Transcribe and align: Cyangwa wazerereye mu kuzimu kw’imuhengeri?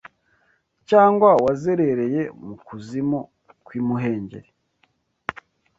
Cyangwa 0.89 1.29
wazerereye 1.43 2.21
mu 2.45 2.55
kuzimu 2.65 3.19
kw’imuhengeri? 3.65 4.49